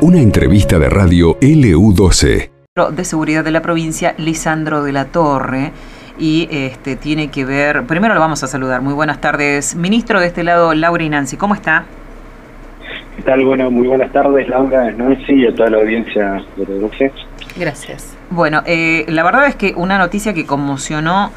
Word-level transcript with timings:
Una 0.00 0.18
entrevista 0.18 0.78
de 0.78 0.88
radio 0.90 1.38
LU12. 1.40 2.50
De 2.92 3.04
seguridad 3.04 3.44
de 3.44 3.50
la 3.50 3.62
provincia, 3.62 4.14
Lisandro 4.18 4.82
de 4.82 4.92
la 4.92 5.04
Torre. 5.04 5.72
Y 6.18 6.48
este 6.50 6.96
tiene 6.96 7.28
que 7.28 7.44
ver. 7.44 7.84
Primero 7.84 8.14
lo 8.14 8.20
vamos 8.20 8.42
a 8.42 8.46
saludar. 8.46 8.82
Muy 8.82 8.94
buenas 8.94 9.20
tardes. 9.20 9.76
Ministro 9.76 10.20
de 10.20 10.26
este 10.26 10.42
lado, 10.42 10.74
Laura 10.74 11.04
y 11.04 11.08
Nancy. 11.08 11.36
¿Cómo 11.36 11.54
está? 11.54 11.84
¿Qué 13.16 13.22
tal? 13.22 13.44
Bueno, 13.44 13.70
muy 13.70 13.86
buenas 13.86 14.10
tardes, 14.10 14.48
Laura, 14.48 14.90
Nancy 14.90 15.34
y 15.34 15.46
a 15.46 15.54
toda 15.54 15.70
la 15.70 15.78
audiencia 15.78 16.44
de 16.56 16.66
LU12. 16.66 17.12
Gracias. 17.56 18.16
Bueno, 18.30 18.62
eh, 18.66 19.04
la 19.08 19.22
verdad 19.22 19.46
es 19.46 19.54
que 19.54 19.74
una 19.76 19.98
noticia 19.98 20.32
que 20.32 20.46
conmocionó 20.46 21.30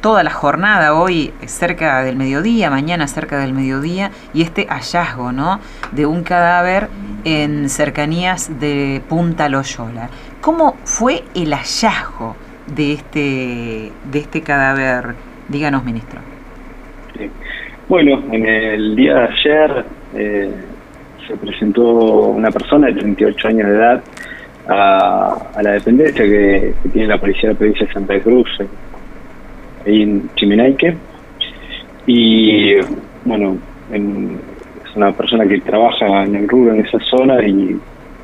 toda 0.00 0.22
la 0.22 0.30
jornada 0.30 0.94
hoy 0.94 1.32
cerca 1.46 2.02
del 2.02 2.16
mediodía, 2.16 2.70
mañana 2.70 3.06
cerca 3.06 3.38
del 3.38 3.52
mediodía, 3.52 4.10
y 4.34 4.42
este 4.42 4.66
hallazgo 4.66 5.32
¿no? 5.32 5.60
de 5.92 6.06
un 6.06 6.22
cadáver 6.22 6.88
en 7.24 7.68
cercanías 7.68 8.60
de 8.60 9.02
Punta 9.08 9.48
Loyola. 9.48 10.08
¿Cómo 10.40 10.76
fue 10.84 11.22
el 11.34 11.52
hallazgo 11.52 12.36
de 12.74 12.92
este, 12.92 13.92
de 14.10 14.18
este 14.18 14.40
cadáver? 14.42 15.14
Díganos, 15.48 15.84
ministro. 15.84 16.20
Bueno, 17.88 18.22
en 18.32 18.46
el 18.46 18.96
día 18.96 19.14
de 19.14 19.24
ayer 19.24 19.84
eh, 20.14 20.50
se 21.26 21.36
presentó 21.36 21.82
una 21.82 22.50
persona 22.50 22.88
de 22.88 22.94
38 22.94 23.48
años 23.48 23.68
de 23.68 23.74
edad 23.76 24.02
a, 24.68 25.62
la 25.62 25.72
dependencia 25.72 26.24
que, 26.24 26.74
tiene 26.92 27.08
la 27.08 27.18
Policía 27.18 27.48
de 27.48 27.54
la 27.54 27.58
Provincia 27.58 27.86
de 27.86 27.92
Santa 27.92 28.20
Cruz, 28.20 28.48
ahí 29.86 30.02
en 30.02 30.28
Chimenaique. 30.34 30.96
Y 32.06 32.74
bueno, 33.24 33.58
es 33.92 34.96
una 34.96 35.12
persona 35.12 35.46
que 35.46 35.60
trabaja 35.60 36.24
en 36.24 36.36
el 36.36 36.48
rubro 36.48 36.74
en 36.74 36.84
esa 36.84 36.98
zona 37.00 37.42
y, 37.46 37.78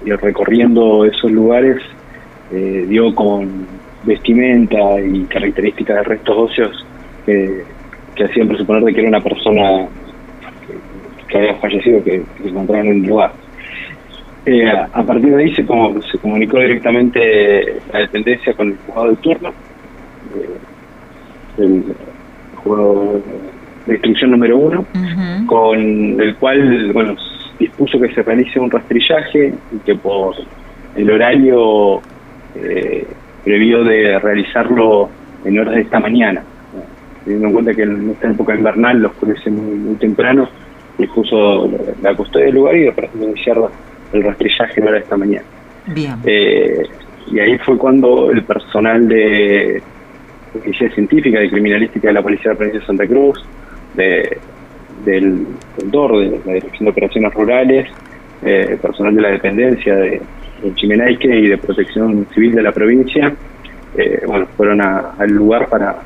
recorriendo 0.05 1.05
esos 1.05 1.31
lugares 1.31 1.81
eh, 2.51 2.87
dio 2.89 3.15
con 3.15 3.67
vestimenta 4.03 5.01
y 5.01 5.23
características 5.27 5.99
de 5.99 6.03
restos 6.03 6.37
óseos 6.37 6.87
que, 7.25 7.63
hacían 8.25 8.49
presuponer 8.49 8.83
de 8.83 8.95
que 8.95 9.01
era 9.01 9.09
una 9.09 9.21
persona 9.21 9.87
que, 11.29 11.39
había 11.39 11.55
fallecido, 11.57 12.03
que, 12.03 12.23
se 12.43 12.49
encontraba 12.49 12.83
en 12.83 12.91
el 12.91 13.03
lugar. 13.07 13.33
Eh, 14.45 14.69
a 14.69 15.03
partir 15.05 15.37
de 15.37 15.45
ahí 15.45 15.55
se, 15.55 15.63
se 15.63 16.19
comunicó 16.19 16.59
directamente 16.59 17.81
la 17.93 18.01
dependencia 18.01 18.53
con 18.55 18.69
el 18.71 18.77
juzgado 18.79 19.11
de 19.11 19.17
turno. 19.17 19.49
Eh, 20.37 20.59
el 21.63 21.85
juego 22.63 23.21
de 23.87 23.95
instrucción 23.95 24.31
número 24.31 24.57
uno, 24.57 24.85
con 25.47 25.79
el 26.21 26.37
cual, 26.37 26.93
bueno, 26.93 27.17
dispuso 27.59 28.01
que 28.01 28.13
se 28.15 28.23
realice 28.23 28.59
un 28.61 28.71
rastrillaje 28.71 29.55
y 29.73 29.79
que 29.79 29.95
por 29.95 30.35
el 30.97 31.11
horario 31.11 32.01
eh, 32.55 33.07
previó 33.45 33.85
de 33.85 34.19
realizarlo 34.19 35.09
en 35.45 35.59
horas 35.59 35.75
de 35.75 35.81
esta 35.83 36.01
mañana. 36.01 36.43
Teniendo 37.25 37.49
en 37.49 37.53
cuenta 37.53 37.75
que 37.75 37.83
en 37.83 38.11
esta 38.11 38.31
época 38.31 38.55
invernal 38.55 39.01
los 39.01 39.13
oscurece 39.13 39.51
muy, 39.51 39.77
muy 39.77 39.95
temprano, 39.95 40.49
dispuso 40.99 41.71
la 42.03 42.15
custodia 42.15 42.47
del 42.47 42.57
lugar 42.57 42.77
y 42.77 42.91
para 42.91 43.09
iniciar 43.15 43.59
el 44.13 44.23
rastrillaje 44.23 44.81
en 44.81 44.89
horas 44.89 45.01
de 45.01 45.05
esta 45.05 45.17
mañana. 45.17 45.45
Bien. 45.87 46.15
Eh, 46.25 46.83
y 47.31 47.39
ahí 47.39 47.57
fue 47.59 47.79
cuando 47.79 48.31
el 48.31 48.43
personal 48.43 49.09
de 49.09 49.83
Policía 50.53 50.91
Científica, 50.91 51.41
de 51.41 51.51
Criminalística 51.51 52.09
de 52.09 52.15
la 52.15 52.23
Policía 52.23 52.51
de 52.51 52.55
la 52.55 52.59
Provincia 52.59 52.81
de 52.81 52.87
Santa 52.87 53.07
Cruz, 53.07 53.45
de, 53.95 54.39
del 55.05 55.47
DOR, 55.87 56.19
de 56.19 56.41
la 56.45 56.53
Dirección 56.55 56.85
de 56.85 56.91
Operaciones 56.91 57.35
Rurales, 57.35 57.89
eh, 58.43 58.79
personal 58.81 59.15
de 59.15 59.23
la 59.23 59.31
dependencia 59.31 59.95
de, 59.97 60.21
Chimenaique 60.77 61.27
y 61.27 61.49
de 61.49 61.59
Protección 61.59 62.25
Civil 62.33 62.55
de 62.55 62.63
la 62.63 62.71
provincia, 62.71 63.35
eh, 63.97 64.23
bueno, 64.25 64.47
fueron 64.57 64.81
al 64.81 65.29
lugar 65.29 65.69
para, 65.69 65.97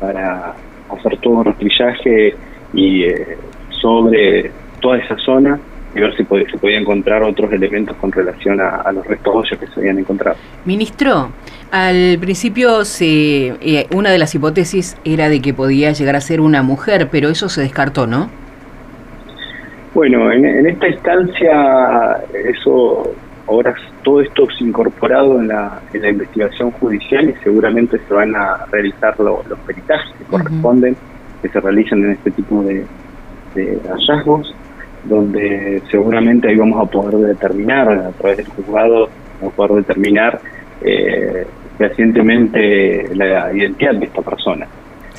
para 0.00 0.54
hacer 0.90 1.18
todo 1.18 1.34
un 1.34 1.44
rastrillaje 1.44 2.34
y 2.74 3.04
eh, 3.04 3.36
sobre 3.70 4.50
toda 4.80 4.98
esa 4.98 5.16
zona 5.18 5.60
y 5.94 6.00
ver 6.00 6.16
si 6.16 6.24
se 6.24 6.58
podía 6.58 6.78
encontrar 6.78 7.22
otros 7.22 7.52
elementos 7.52 7.96
con 7.96 8.10
relación 8.12 8.60
a, 8.60 8.90
los 8.92 9.06
restos 9.06 9.34
óseos 9.34 9.60
que 9.60 9.66
se 9.66 9.80
habían 9.80 9.98
encontrado. 9.98 10.36
Ministro, 10.64 11.30
al 11.70 12.18
principio 12.18 12.84
se, 12.84 13.48
eh, 13.60 13.86
una 13.94 14.10
de 14.10 14.18
las 14.18 14.34
hipótesis 14.34 14.96
era 15.04 15.28
de 15.28 15.40
que 15.42 15.52
podía 15.52 15.92
llegar 15.92 16.16
a 16.16 16.20
ser 16.20 16.40
una 16.40 16.62
mujer, 16.62 17.08
pero 17.10 17.28
eso 17.28 17.48
se 17.48 17.60
descartó, 17.60 18.06
¿no? 18.06 18.30
Bueno, 19.94 20.32
en, 20.32 20.66
esta 20.66 20.88
instancia, 20.88 22.22
eso 22.32 23.12
ahora 23.46 23.74
todo 24.02 24.22
esto 24.22 24.48
es 24.48 24.60
incorporado 24.62 25.38
en 25.38 25.48
la, 25.48 25.82
en 25.92 26.00
la 26.00 26.08
investigación 26.08 26.70
judicial 26.70 27.28
y 27.28 27.34
seguramente 27.44 28.00
se 28.08 28.14
van 28.14 28.34
a 28.34 28.64
realizar 28.70 29.18
los 29.20 29.44
peritajes 29.66 30.10
que 30.16 30.24
corresponden, 30.24 30.96
que 31.42 31.48
se 31.50 31.60
realizan 31.60 32.02
en 32.04 32.12
este 32.12 32.30
tipo 32.30 32.62
de 32.62 32.86
hallazgos 33.86 34.54
donde 35.04 35.82
seguramente 35.90 36.48
ahí 36.48 36.56
vamos 36.56 36.86
a 36.86 36.90
poder 36.90 37.16
determinar, 37.16 37.88
a 37.88 38.10
través 38.12 38.38
del 38.38 38.46
juzgado, 38.46 39.08
vamos 39.40 39.52
a 39.52 39.56
poder 39.56 39.84
determinar 39.84 40.40
eh, 40.80 41.46
fehacientemente 41.78 43.14
la 43.14 43.52
identidad 43.52 43.94
de 43.94 44.06
esta 44.06 44.22
persona. 44.22 44.66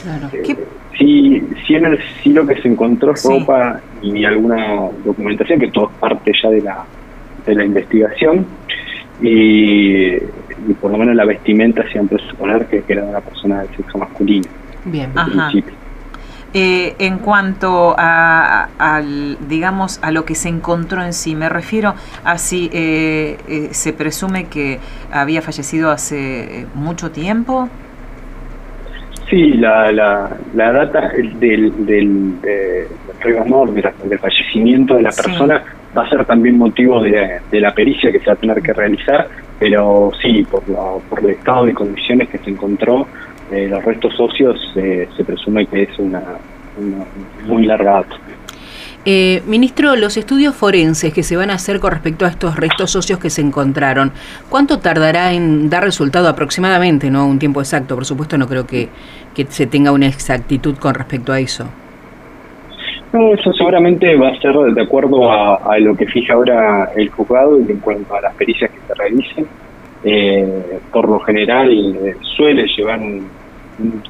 Claro. 0.01 0.29
Eh, 0.33 0.57
sí, 0.97 1.41
en 1.69 1.85
el, 1.85 1.99
sí 2.21 2.31
lo 2.31 2.45
que 2.45 2.61
se 2.61 2.67
encontró 2.67 3.13
es 3.13 3.23
ropa 3.23 3.79
y 4.01 4.25
alguna 4.25 4.89
documentación, 5.03 5.59
que 5.59 5.71
todo 5.71 5.89
es 5.89 5.97
parte 5.99 6.31
ya 6.41 6.49
de 6.49 6.61
la, 6.61 6.85
de 7.45 7.55
la 7.55 7.65
investigación, 7.65 8.45
y, 9.21 10.17
por 10.81 10.91
lo 10.91 10.97
menos 10.97 11.15
la 11.15 11.25
vestimenta 11.25 11.87
siempre 11.89 12.17
suponer 12.29 12.65
que, 12.67 12.81
que 12.81 12.93
era 12.93 13.03
una 13.03 13.21
persona 13.21 13.61
del 13.61 13.75
sexo 13.75 13.97
masculino. 13.97 14.47
Bien, 14.85 15.11
Ajá. 15.15 15.49
Eh, 16.55 16.93
en 16.99 17.17
cuanto 17.17 17.95
a, 17.97 18.69
al, 18.77 19.37
digamos, 19.47 19.99
a 20.03 20.11
lo 20.11 20.23
que 20.23 20.35
se 20.35 20.49
encontró 20.49 21.01
en 21.01 21.13
sí, 21.13 21.33
me 21.35 21.49
refiero 21.49 21.95
a 22.23 22.37
si 22.37 22.69
eh, 22.71 23.37
eh, 23.47 23.69
se 23.71 23.91
presume 23.91 24.45
que 24.45 24.79
había 25.11 25.41
fallecido 25.41 25.89
hace 25.89 26.67
mucho 26.75 27.09
tiempo. 27.09 27.69
Sí, 29.31 29.53
la, 29.53 29.91
la, 29.91 30.29
la 30.53 30.71
data 30.71 31.09
del, 31.09 31.39
del, 31.39 31.85
del, 31.85 32.41
del 32.41 34.19
fallecimiento 34.19 34.95
de 34.95 35.01
la 35.01 35.11
persona 35.11 35.63
va 35.97 36.03
a 36.03 36.09
ser 36.09 36.23
también 36.25 36.59
motivo 36.59 37.01
de, 37.01 37.39
de, 37.49 37.59
la 37.59 37.73
pericia 37.73 38.11
que 38.11 38.19
se 38.19 38.27
va 38.27 38.33
a 38.33 38.35
tener 38.35 38.61
que 38.61 38.73
realizar, 38.73 39.27
pero 39.57 40.11
sí, 40.21 40.45
por, 40.49 40.61
por 41.09 41.19
el 41.19 41.31
estado 41.31 41.65
de 41.65 41.73
condiciones 41.73 42.29
que 42.29 42.37
se 42.37 42.51
encontró, 42.51 43.07
eh, 43.51 43.67
los 43.69 43.83
restos 43.83 44.19
óseos 44.19 44.59
se 44.73 45.23
presume 45.25 45.65
que 45.67 45.83
es 45.83 45.99
una, 45.99 46.21
muy 47.45 47.65
larga 47.65 48.03
eh, 49.05 49.41
ministro, 49.45 49.97
los 49.97 50.15
estudios 50.15 50.55
forenses 50.55 51.13
que 51.13 51.23
se 51.23 51.35
van 51.35 51.49
a 51.49 51.55
hacer 51.55 51.81
con 51.81 51.91
respecto 51.91 52.25
a 52.25 52.29
estos 52.29 52.55
restos 52.55 52.95
óseos 52.95 53.19
que 53.19 53.29
se 53.29 53.41
encontraron, 53.41 54.13
¿cuánto 54.49 54.79
tardará 54.79 55.33
en 55.33 55.69
dar 55.69 55.83
resultado 55.83 56.29
aproximadamente? 56.29 57.11
No 57.11 57.27
un 57.27 57.37
tiempo 57.37 57.59
exacto, 57.59 57.95
por 57.95 58.05
supuesto, 58.05 58.37
no 58.37 58.47
creo 58.47 58.65
que, 58.65 58.87
que 59.35 59.43
se 59.45 59.67
tenga 59.67 59.91
una 59.91 60.07
exactitud 60.07 60.77
con 60.77 60.95
respecto 60.95 61.33
a 61.33 61.39
eso. 61.41 61.65
No, 63.11 63.33
eso 63.33 63.51
seguramente 63.51 64.15
va 64.15 64.29
a 64.29 64.39
ser 64.39 64.55
de 64.55 64.81
acuerdo 64.81 65.29
a, 65.29 65.77
lo 65.79 65.95
que 65.95 66.07
fija 66.07 66.33
ahora 66.33 66.89
el 66.95 67.09
juzgado 67.09 67.59
y 67.59 67.71
en 67.71 67.79
cuanto 67.79 68.15
a 68.15 68.21
las 68.21 68.33
pericias 68.35 68.71
que 68.71 68.79
se 68.87 68.93
realicen. 68.93 69.47
Eh, 70.05 70.79
por 70.91 71.07
lo 71.07 71.19
general 71.21 71.71
eh, 71.71 72.17
suele 72.35 72.67
llevar 72.67 72.99
un, 72.99 73.31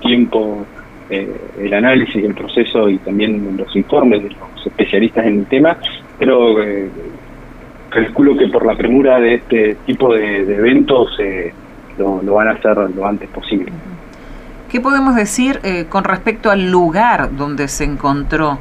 tiempo 0.01 0.65
eh, 1.09 1.29
el 1.59 1.73
análisis, 1.73 2.15
el 2.15 2.33
proceso 2.33 2.89
y 2.89 2.97
también 2.97 3.55
los 3.55 3.75
informes 3.75 4.23
de 4.23 4.29
los 4.29 4.65
especialistas 4.65 5.25
en 5.25 5.39
el 5.39 5.45
tema, 5.45 5.77
pero 6.17 6.55
calculo 7.89 8.35
que 8.35 8.47
por 8.47 8.65
la 8.65 8.75
premura 8.75 9.19
de 9.19 9.35
este 9.35 9.77
tipo 9.85 10.13
de, 10.13 10.41
eventos 10.41 11.15
lo, 11.97 12.33
van 12.33 12.47
a 12.49 12.51
hacer 12.51 12.75
lo 12.95 13.05
antes 13.05 13.29
posible. 13.29 13.71
¿Qué 14.69 14.81
podemos 14.81 15.15
decir 15.15 15.59
con 15.89 16.03
respecto 16.03 16.49
al 16.49 16.69
lugar 16.69 17.35
donde 17.35 17.67
se 17.67 17.83
encontró 17.83 18.57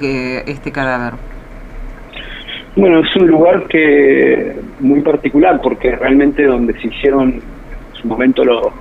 este 0.00 0.72
cadáver? 0.72 1.14
Bueno, 2.74 3.00
es 3.00 3.16
un 3.16 3.26
lugar 3.26 3.66
que 3.68 4.56
muy 4.80 5.02
particular 5.02 5.60
porque 5.62 5.94
realmente 5.94 6.44
donde 6.44 6.72
se 6.80 6.88
hicieron 6.88 7.32
en 7.32 7.42
su 7.92 8.08
momento 8.08 8.44
los 8.44 8.72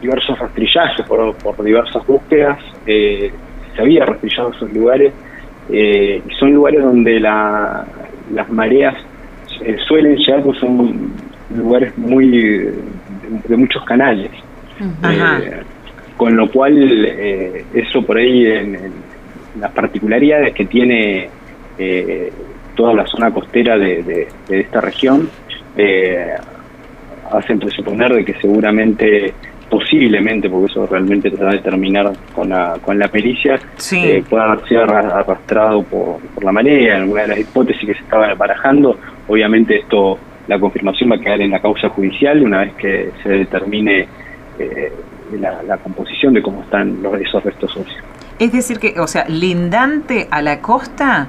diversos 0.00 0.38
rastrillajes 0.38 1.04
por, 1.06 1.34
por 1.36 1.64
diversas 1.64 2.06
búsquedas, 2.06 2.58
eh, 2.86 3.32
se 3.74 3.82
había 3.82 4.04
rastrillado 4.04 4.52
esos 4.52 4.72
lugares 4.72 5.12
eh, 5.70 6.22
y 6.24 6.34
son 6.34 6.52
lugares 6.52 6.82
donde 6.82 7.18
la, 7.18 7.84
las 8.32 8.48
mareas 8.48 8.94
eh, 9.60 9.76
suelen 9.88 10.16
llegar, 10.16 10.42
pues 10.44 10.58
son 10.58 11.12
lugares 11.52 11.98
muy 11.98 12.28
de, 12.28 13.56
muchos 13.56 13.84
canales. 13.84 14.30
con 16.16 16.36
lo 16.36 16.50
cual 16.50 17.04
eso 17.74 18.02
por 18.02 18.16
ahí 18.16 18.46
en, 18.46 18.74
en 18.76 18.92
las 19.60 19.70
particularidades 19.72 20.54
que 20.54 20.64
tiene 20.64 21.28
toda 22.76 22.94
la 22.94 23.06
zona 23.06 23.32
costera 23.32 23.76
de, 23.76 24.28
esta 24.48 24.80
región, 24.80 25.28
eh, 25.76 26.34
hacen 27.32 27.58
presuponer 27.58 28.14
de 28.14 28.24
que 28.24 28.34
seguramente 28.40 29.34
posiblemente, 29.68 30.48
porque 30.48 30.70
eso 30.70 30.86
realmente 30.86 31.28
se 31.30 31.42
va 31.42 31.50
a 31.50 31.54
determinar 31.54 32.12
con 32.32 32.50
la, 32.50 32.78
con 32.80 32.98
la 32.98 33.08
pericia, 33.08 33.58
eh, 33.92 34.22
pueda 34.28 34.44
haber 34.44 34.68
sido 34.68 34.82
arrastrado 34.84 35.82
por, 35.82 36.20
por 36.20 36.44
la 36.44 36.52
marea, 36.52 36.96
en 36.96 37.02
alguna 37.02 37.22
de 37.22 37.28
las 37.28 37.38
hipótesis 37.40 37.84
que 37.84 37.94
se 37.94 38.00
estaban 38.00 38.38
barajando. 38.38 38.96
Obviamente 39.26 39.80
esto, 39.80 40.18
la 40.46 40.60
confirmación 40.60 41.10
va 41.10 41.16
a 41.16 41.18
quedar 41.18 41.40
en 41.40 41.50
la 41.50 41.60
causa 41.60 41.88
judicial 41.88 42.42
una 42.42 42.60
vez 42.60 42.74
que 42.74 43.10
se 43.22 43.28
determine 43.28 44.06
eh, 44.58 44.92
la, 45.40 45.76
composición 45.78 46.34
de 46.34 46.42
cómo 46.42 46.62
están 46.62 47.02
los, 47.02 47.20
esos 47.20 47.42
restos 47.42 47.76
óseos. 47.76 48.04
Es 48.38 48.52
decir 48.52 48.78
que, 48.78 49.00
o 49.00 49.06
sea, 49.06 49.26
lindante 49.28 50.28
a 50.30 50.42
la 50.42 50.60
costa, 50.60 51.26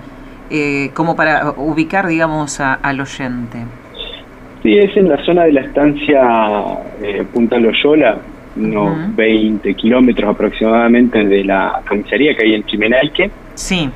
eh, 0.50 0.92
como 0.94 1.16
para 1.16 1.52
ubicar, 1.58 2.08
digamos, 2.08 2.60
al 2.60 3.00
oyente. 3.00 3.60
Sí, 4.64 4.78
es 4.78 4.96
en 4.98 5.10
la 5.10 5.24
zona 5.24 5.44
de 5.44 5.54
la 5.54 5.62
estancia 5.62 6.22
eh, 7.02 7.24
Punta 7.32 7.58
Loyola, 7.58 8.18
unos 8.56 9.16
20 9.16 9.74
kilómetros 9.76 10.32
aproximadamente 10.32 11.24
de 11.24 11.44
la 11.44 11.82
comisaría 11.88 12.36
que 12.36 12.46
hay 12.46 12.56
en 12.56 12.66
Chimenaique. 12.66 13.30
Sí. 13.54 13.90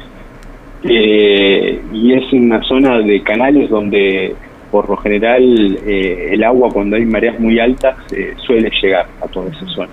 Eh, 0.83 1.81
y 1.91 2.13
es 2.13 2.31
una 2.33 2.61
zona 2.63 2.99
de 2.99 3.21
canales 3.21 3.69
donde 3.69 4.35
por 4.71 4.89
lo 4.89 4.97
general 4.97 5.77
eh, 5.85 6.29
el 6.31 6.43
agua 6.43 6.69
cuando 6.71 6.95
hay 6.95 7.05
mareas 7.05 7.39
muy 7.39 7.59
altas 7.59 7.97
suele 8.37 8.71
llegar 8.81 9.07
a 9.21 9.27
toda 9.27 9.49
esa 9.49 9.65
zona. 9.67 9.89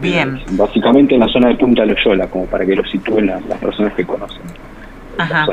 Bien. 0.00 0.38
básicamente 0.50 1.14
en 1.14 1.20
la 1.20 1.28
zona 1.28 1.48
de 1.48 1.54
Punta 1.54 1.84
Loyola, 1.84 2.26
como 2.28 2.44
para 2.44 2.66
que 2.66 2.76
lo 2.76 2.84
sitúen 2.84 3.26
las, 3.26 3.42
personas 3.58 3.94
que 3.94 4.04
conocen. 4.04 4.42
Ajá. 5.18 5.46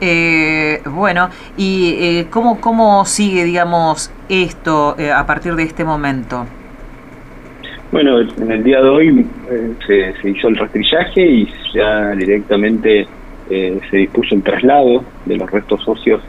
Eh, 0.00 0.80
bueno, 0.86 1.30
¿y 1.56 1.94
eh, 1.98 2.26
¿cómo, 2.30 2.60
cómo 2.60 3.04
sigue, 3.04 3.44
digamos, 3.44 4.12
esto 4.28 4.96
eh, 4.98 5.10
a 5.10 5.24
partir 5.24 5.54
de 5.54 5.62
este 5.62 5.84
momento? 5.84 6.46
Bueno, 7.92 8.20
en 8.20 8.50
el 8.50 8.64
día 8.64 8.80
de 8.82 8.88
hoy 8.88 9.26
se, 9.86 10.12
se, 10.20 10.30
hizo 10.30 10.48
el 10.48 10.56
rastrillaje 10.56 11.24
y 11.24 11.48
ya 11.72 12.10
directamente 12.10 13.06
se 13.48 13.96
dispuso 13.96 14.34
el 14.34 14.42
traslado 14.42 15.04
de 15.26 15.36
los 15.36 15.48
restos 15.50 15.84
socios 15.84 16.20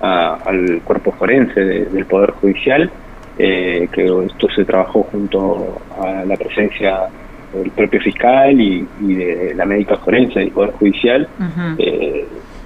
al 0.00 0.82
cuerpo 0.84 1.12
forense 1.12 1.60
del 1.60 2.04
Poder 2.04 2.32
Judicial, 2.32 2.90
que 3.38 4.24
esto 4.26 4.48
se 4.54 4.64
trabajó 4.64 5.04
junto 5.04 5.80
a 5.98 6.24
la 6.26 6.36
presencia 6.36 7.08
del 7.54 7.70
propio 7.70 8.00
fiscal 8.00 8.60
y, 8.60 8.86
de 9.00 9.54
la 9.54 9.64
médica 9.64 9.96
forense 9.96 10.40
del 10.40 10.50
Poder 10.50 10.72
Judicial 10.72 11.28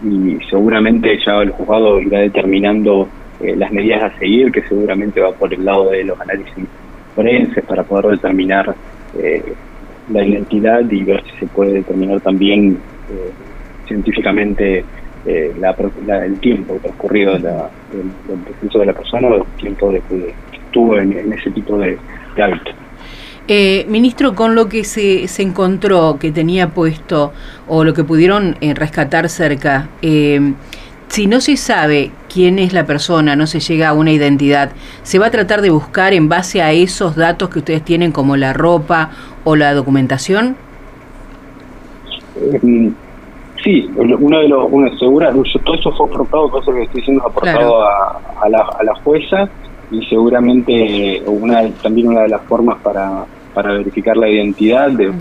y 0.05 0.39
seguramente 0.49 1.19
ya 1.25 1.43
el 1.43 1.51
juzgado 1.51 2.01
irá 2.01 2.21
determinando 2.21 3.09
eh, 3.41 3.57
las 3.57 3.73
medidas 3.73 4.03
a 4.03 4.19
seguir, 4.19 4.53
que 4.53 4.63
seguramente 4.63 5.21
va 5.21 5.33
por 5.33 5.53
el 5.53 5.65
lado 5.65 5.91
de 5.91 6.05
los 6.05 6.21
análisis 6.21 6.65
forenses 7.15 7.65
para 7.65 7.83
poder 7.83 8.13
determinar 8.13 8.75
eh, 9.19 9.43
la 10.11 10.25
identidad 10.25 10.89
y 10.91 11.03
ver 11.03 11.23
si 11.25 11.39
se 11.41 11.47
puede 11.47 11.75
determinar 11.75 12.21
también 12.21 12.79
eh, 13.11 13.31
científicamente 13.87 14.85
el 15.27 16.41
tiempo 16.41 16.79
transcurrido 16.81 17.35
del, 17.35 17.43
proceso 18.47 18.79
de 18.79 18.87
la 18.87 18.93
persona 18.95 19.29
o 19.29 19.35
el 19.37 19.43
tiempo 19.61 19.93
de 19.93 20.01
que 20.09 20.35
estuvo 20.53 20.97
en, 20.97 21.33
ese 21.33 21.51
tipo 21.51 21.77
de, 21.77 21.99
de 22.35 22.43
hábito. 22.43 22.71
Eh, 23.51 23.87
ministro, 23.89 24.35
con 24.35 24.55
lo 24.55 24.69
que 24.69 24.85
se, 24.85 25.27
se, 25.27 25.43
encontró, 25.43 26.19
que 26.21 26.31
tenía 26.31 26.69
puesto 26.69 27.33
o 27.67 27.83
lo 27.83 27.95
que 27.95 28.05
pudieron 28.05 28.57
eh, 28.61 28.75
rescatar 28.75 29.31
cerca, 29.31 29.89
eh, 30.03 30.53
si 31.07 31.27
no 31.27 31.41
se 31.41 31.57
sabe 31.57 32.11
quién 32.31 32.59
es 32.59 32.75
la 32.75 32.85
persona, 32.85 33.37
no 33.37 33.47
se 33.47 33.61
llega 33.61 33.89
a 33.89 33.95
una 33.95 34.13
identidad, 34.13 34.73
¿se 35.03 35.19
va 35.19 35.29
a 35.29 35.31
tratar 35.31 35.63
de 35.63 35.71
buscar 35.71 36.13
en 36.13 36.29
base 36.29 36.61
a 36.61 36.73
esos 36.73 37.17
datos 37.17 37.49
que 37.49 37.61
ustedes 37.61 37.83
tienen 37.83 38.13
como 38.13 38.37
la 38.37 38.53
ropa 38.53 39.13
o 39.45 39.57
la 39.57 39.73
documentación? 39.73 40.55
Sí, 43.65 43.91
uno 43.97 44.41
de 44.41 44.49
los, 44.49 44.69
una 44.71 44.95
segura, 44.99 45.33
todo 45.33 45.75
eso 45.75 45.91
fue 45.93 46.07
aportado, 46.07 46.49
todo 46.51 46.61
eso 46.61 46.75
que 46.75 46.83
estoy 46.83 47.01
diciendo 47.01 47.27
aportado 47.27 47.83
a, 47.83 48.21
a, 48.43 48.49
la, 48.51 48.59
a 48.79 48.85
la 48.85 48.95
jueza 48.97 49.49
y 49.91 50.05
seguramente 50.05 51.23
una 51.25 51.67
también 51.83 52.09
una 52.09 52.21
de 52.21 52.29
las 52.29 52.43
formas 52.43 52.77
para 52.83 53.25
para 53.55 53.73
verificar 53.73 54.17
la 54.17 54.29
identidad, 54.29 54.91
de, 54.91 55.13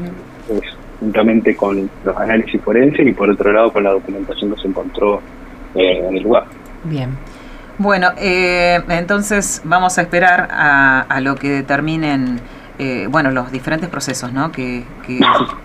pues, 0.47 0.61
juntamente 0.99 1.55
con 1.55 1.89
los 2.03 2.17
análisis 2.17 2.61
forenses 2.61 3.07
y 3.07 3.13
por 3.13 3.29
otro 3.29 3.51
lado 3.51 3.71
con 3.71 3.83
la 3.83 3.91
documentación 3.91 4.53
que 4.53 4.61
se 4.61 4.67
encontró 4.67 5.21
eh, 5.75 6.05
en 6.07 6.17
el 6.17 6.23
lugar. 6.23 6.45
Bien. 6.83 7.11
Bueno, 7.77 8.09
eh, 8.17 8.79
entonces 8.89 9.61
vamos 9.63 9.97
a 9.97 10.01
esperar 10.01 10.47
a, 10.49 11.19
lo 11.21 11.35
que 11.35 11.49
determinen 11.49 12.39
eh, 12.79 13.07
bueno, 13.09 13.29
los 13.29 13.51
diferentes 13.51 13.89
procesos 13.89 14.33
¿no? 14.33 14.51
que, 14.51 14.83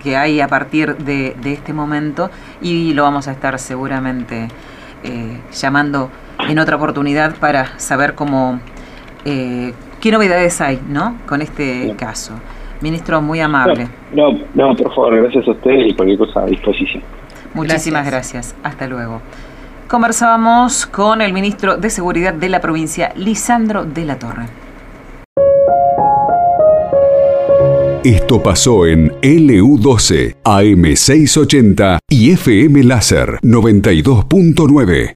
que, 0.03 0.17
hay 0.17 0.41
a 0.41 0.49
partir 0.49 0.97
de, 0.97 1.35
de, 1.41 1.53
este 1.55 1.73
momento 1.73 2.31
y 2.61 2.93
lo 2.93 3.05
vamos 3.05 3.29
a 3.29 3.33
estar 3.33 3.59
seguramente 3.59 4.49
llamando 5.53 6.11
en 6.49 6.59
otra 6.59 6.77
oportunidad 6.77 7.35
para 7.37 7.79
saber 7.79 8.15
cómo, 8.15 8.61
qué 10.03 10.11
novedades 10.11 10.61
hay 10.61 10.81
¿no? 10.89 11.17
con 11.27 11.41
este 11.41 11.95
caso. 11.97 12.35
Ministro, 12.83 13.23
muy 13.23 13.39
amable. 13.39 13.89
No, 14.13 14.33
no, 14.55 14.75
por 14.75 14.93
favor, 14.93 15.17
gracias 15.23 15.47
a 15.47 15.53
usted 15.53 15.71
y 15.87 15.95
cualquier 15.95 16.19
cosa 16.19 16.41
a 16.41 16.47
disposición. 16.47 17.03
Muchísimas 17.55 18.05
gracias. 18.05 18.57
Hasta 18.65 18.89
luego. 18.89 19.23
Conversábamos 19.87 20.87
con 20.87 21.23
el 21.23 21.33
ministro 21.33 21.77
de 21.77 21.89
Seguridad 21.89 22.35
de 22.35 22.49
la 22.49 22.61
provincia, 22.61 23.13
Lisandro 23.15 23.85
de 23.85 24.05
la 24.05 24.19
Torre. 24.19 24.47
Esto 28.03 28.43
pasó 28.43 28.85
en 28.87 29.13
LU12, 29.21 30.35
AM680 30.43 31.99
y 32.11 32.33
FM 32.33 32.83
Láser 32.83 33.39
92.9. 33.43 35.11